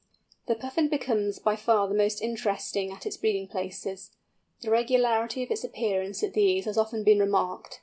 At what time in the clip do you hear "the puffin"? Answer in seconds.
0.47-0.87